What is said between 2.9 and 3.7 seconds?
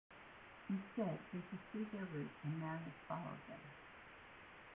followed them.